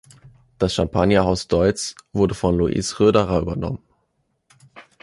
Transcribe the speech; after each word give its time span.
Das 0.57 0.73
Champagnerhaus 0.73 1.47
Deutz 1.47 1.93
wurde 2.11 2.33
von 2.33 2.57
Louis 2.57 2.99
Roederer 2.99 3.39
übernommen. 3.39 3.83